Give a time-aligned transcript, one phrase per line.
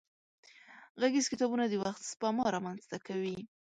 [1.01, 3.37] غږيز کتابونه د وخت سپما را منځ ته کوي.